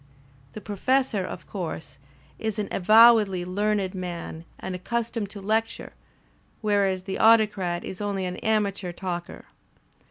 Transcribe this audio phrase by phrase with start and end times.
[0.53, 1.99] The Professor, of course,
[2.39, 5.93] is an avowedly learned man and accus tomed to lecture,
[6.61, 9.45] whereas the Autocrat is only an amateur talker.